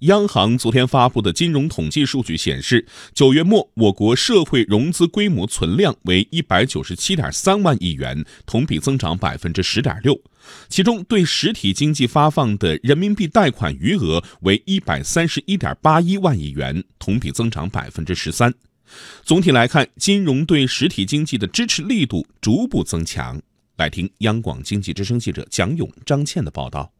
[0.00, 10.20] 央行昨天发布的金融统计数据显示，九月末我国社会融资规模存量为一百九十七点三万亿元，同比增长百分之十点六。
[10.68, 18.52] 其中，对实体经济发放的人民币贷款余额为一百三十一点八一万亿元，同比增长百分之十三。
[19.22, 23.40] 总体来看，金融对实体经济的支持力度逐步增强。
[23.78, 26.92] 来听央广经济之声记者蒋勇、张倩的报道。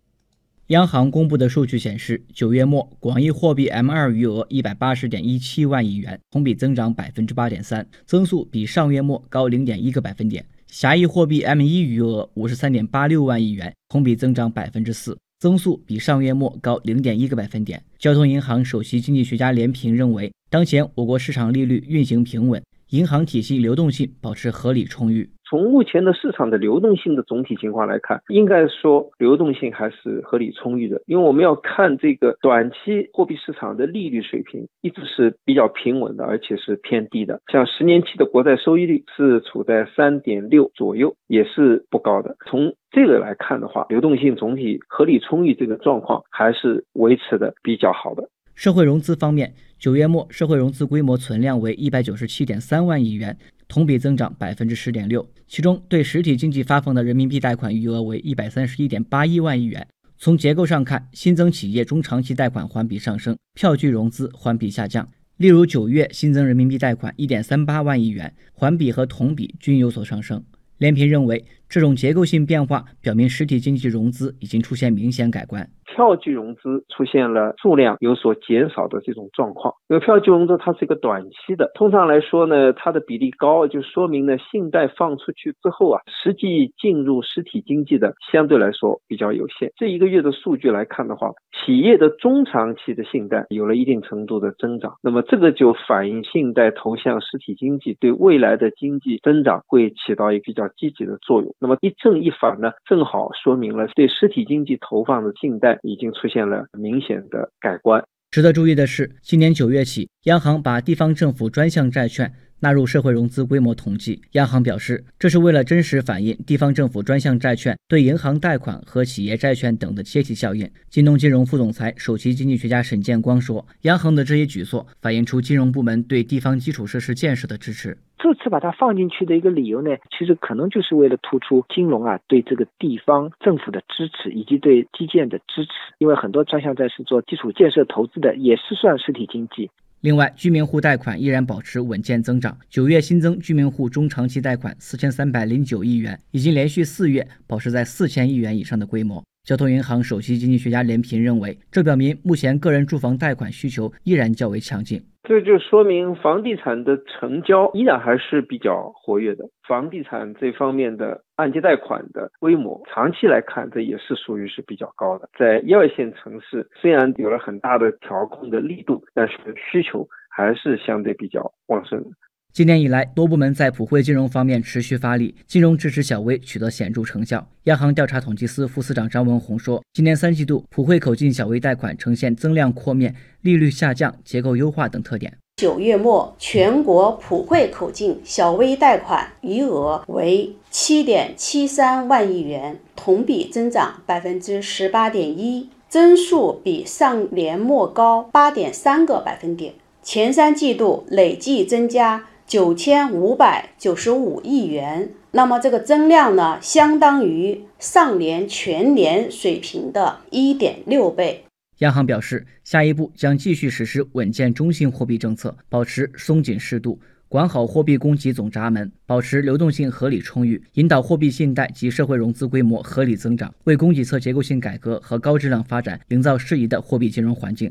[0.68, 10.44] 央行公布的数据显示，九月末广义货币 M2 余额一百八十点一七万亿元，同比增长百分之八点三，增速比上月末高零点一个百分点。
[10.66, 17.80] 狭义货币 M1 余额五十三点八六万亿元，同比增长百分之四，增速比上月末高零点一个百分点。
[17.96, 22.60] 交通银行首席经济学家连平认为，当前我国市场利率运行平稳，
[22.91, 25.30] 银行体系流动性保持合理充裕。
[25.48, 31.00] 从目前的市场的流动性的总体情况来看，应该说流动性还是合理充裕的。
[31.06, 37.41] 因为我们要看这个短期货币市场的利率水平一直是比较平稳的，而且是偏低的。
[37.52, 42.36] 像十年期的国债收益率是处在三点六左右，也是不高的。
[42.47, 48.28] 从这个来看的话，流动性总体合理充裕这个状况还是维持的比较好的。
[48.56, 53.36] 社会融资方面，九月末社会融资规模存量为一百九十七点三万亿元。
[53.68, 59.86] 同比增长百分之十点六，其中对实体经济发放的人民币贷款余额为一百三十一点八一万亿元。
[60.16, 65.06] 从结构上看，新增企业中长期贷款环比上升，票据融资环比下降。
[65.36, 70.42] 例如，九月新增人民币贷款一点三八万亿元，环比和同比均有所上升。
[70.78, 75.69] 连平认为，这种结构性变化表明实体经济融资已经出现明显改观。
[75.95, 89.73] 票据融资出现了数量有所减少的这种状况，因为票据融资它是一个短期的，通常来说呢，它的比例高，就说明呢，信贷放出去之后啊，实际进入实体经济的相对来说比较有限。
[89.77, 91.30] 这一个月的数据来看的话，
[91.64, 101.55] 企业的中长期的信贷有了一定程度的增长，那么这个就反映信贷投向实体经济对未来的经济增长会起到一个比较积极的作用。
[101.58, 105.78] 那么一正一反呢，正好说明了对实体经济投放的信贷。
[105.83, 108.05] 已经出现了明显的改观。
[108.30, 112.33] 值得注意的是，今年九月起，央行把地方政府专项债券
[112.66, 114.20] 纳入社会融资规模统计。
[114.32, 120.68] 央行表示，这是为了真实反映地方政府专项债券对银行贷款和企业债券等的切体效应。
[120.88, 135.70] 京东金融副总裁、首席经济学家沈建光说：“央行的这一举措反映出金融部门对地方基础设施建设的支持。”这次把它放进去的一个理由呢，其实可能就是为了突出金融啊对这个地方政府的支持，以及对基建的支持。
[135.98, 139.70] 因为很多专项债是做基础建设投资的，也是算实体经济。
[140.02, 149.25] 另外，居民户贷款依然保持稳健增长，九月新增居民户中长期贷款四千三百零九亿元，已经连续四月保持在四千亿元以上的规模。
[149.44, 155.02] 交通银行首席经济学家连平认为，这表明目前个人住房贷款需求依然较为强劲。
[155.23, 165.29] 这就说明房地产的成交依然还是比较活跃的，房地产这方面的按揭贷款的规模，长期来看，这也是属于是比较高的。
[165.38, 169.35] 在一二线城市，虽然有了很大的调控的力度，但是
[169.70, 172.11] 需求还是相对比较旺盛的。
[172.55, 177.46] 今年以来，多部门在普惠金融方面持续发力，金融支持小微取得显著成效。
[177.64, 185.37] 央行调查统计司副司长张文宏说，今年三季度普惠口径小微贷款呈现增量扩面、利率下降、结构优化等特点。
[185.56, 199.72] 九月末，全国普惠口径小微贷款余额为七点七三万亿元，同比增长百分之十八点一，增速比上年末高八点三个百分点。
[200.02, 202.26] 前三季度累计增加。
[202.46, 211.45] 九千五百九十五亿元，那么这个增量呢，相当于上年全年水平的一点六倍。
[211.81, 216.99] 央行表示，下一步将继续实施稳健中性货币政策，保持松紧适度，
[217.29, 227.70] 管好货币供给总闸门，保持流动性合理充裕，引导货币信贷及社会融资规模合理增长，为供给侧结构性改革和高质量发展营造适宜的货币金融环境。